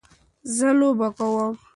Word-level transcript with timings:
زه 0.55 0.69
لوبه 0.79 1.07
کوم. 1.17 1.53